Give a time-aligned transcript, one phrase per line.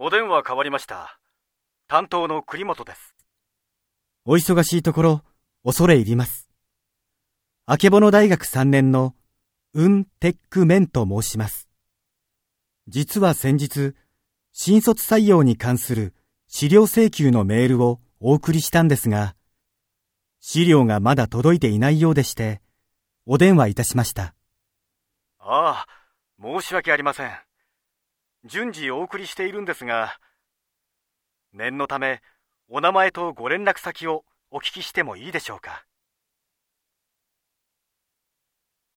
[0.00, 1.18] お電話変わりました。
[1.88, 3.16] 担当の栗本です。
[4.24, 5.24] お忙しいところ、
[5.64, 6.48] 恐れ入ります。
[7.66, 9.16] あけぼの大学3年の、
[9.74, 11.68] ウン・テック・メンと申します。
[12.86, 13.94] 実は先日、
[14.52, 16.14] 新卒採用に関する
[16.46, 19.34] 資料請求のメールをお送りしたんですが、
[20.38, 22.62] 資料がまだ届いていないようでして、
[23.26, 24.32] お電話いたしました。
[25.40, 25.86] ああ、
[26.40, 27.47] 申し訳ありません。
[28.48, 30.18] 順次お送りしているんですが、
[31.52, 32.22] 念のため、
[32.68, 35.84] お名前とご連絡先をお聞きしてもいいでしょうか？